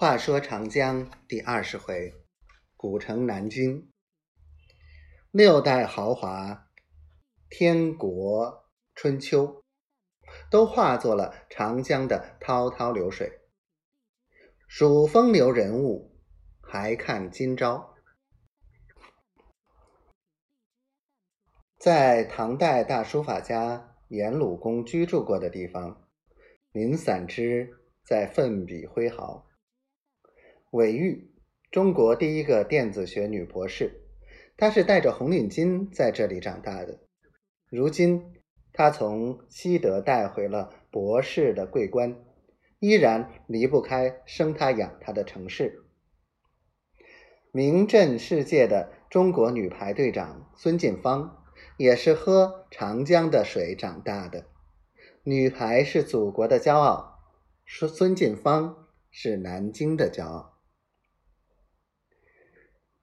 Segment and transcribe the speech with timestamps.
[0.00, 2.14] 话说长江第二十回，
[2.74, 3.92] 古城南京，
[5.30, 6.70] 六代豪华，
[7.50, 9.62] 天国春秋，
[10.50, 13.42] 都化作了长江的滔滔流水。
[14.66, 16.18] 数风流人物，
[16.62, 17.94] 还看今朝。
[21.76, 26.08] 在唐代大书法家颜鲁公居住过的地方，
[26.72, 27.68] 林散之
[28.02, 29.49] 在奋笔挥毫。
[30.70, 31.28] 韦玉，
[31.72, 34.02] 中国第一个电子学女博士，
[34.56, 37.00] 她是戴着红领巾在这里长大的。
[37.68, 38.34] 如今，
[38.72, 42.16] 她从西德带回了博士的桂冠，
[42.78, 45.82] 依然离不开生她养她的城市。
[47.50, 51.44] 名震世界的中国女排队长孙晋芳，
[51.78, 54.46] 也是喝长江的水长大的。
[55.24, 57.18] 女排是祖国的骄傲，
[57.66, 60.59] 孙孙晋芳是南京的骄傲。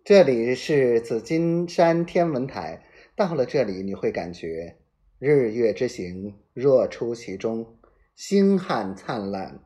[0.07, 2.81] 这里是紫金山天文台，
[3.13, 4.77] 到了这里你会感觉
[5.19, 7.77] 日月之行若出其中，
[8.15, 9.59] 星汉灿烂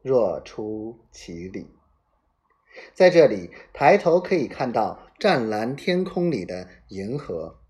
[0.00, 1.66] 若出其里。
[2.94, 7.60] 在这里抬头可以看到湛蓝天空里的银河，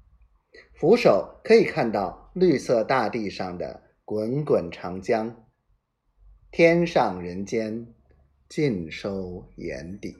[0.72, 5.44] 俯首可以看到绿色大地上的滚滚长江，
[6.52, 7.92] 天上人间
[8.48, 10.14] 尽收眼底。